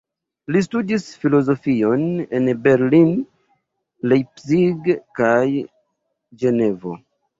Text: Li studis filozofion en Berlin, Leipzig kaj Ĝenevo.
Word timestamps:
Li 0.53 0.61
studis 0.67 1.03
filozofion 1.25 2.07
en 2.39 2.49
Berlin, 2.67 3.11
Leipzig 4.13 4.91
kaj 5.21 5.47
Ĝenevo. 6.45 6.97